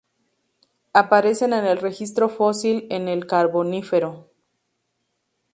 [0.93, 4.31] Aparecen en el registro fósil en el Carbonífero.